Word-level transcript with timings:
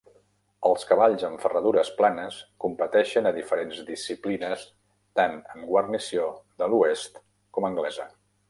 Els 0.69 0.85
cavalls 0.91 1.25
amb 1.27 1.43
ferradures 1.43 1.91
planes 1.99 2.39
competeixen 2.65 3.31
a 3.31 3.33
diferents 3.37 3.83
disciplines 3.91 4.67
tant 5.21 5.39
amb 5.55 5.71
guarnició 5.75 6.29
de 6.63 6.73
l'oest 6.75 7.25
com 7.59 7.71
anglesa. 7.75 8.11